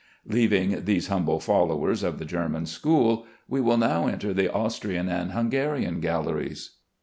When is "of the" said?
2.01-2.25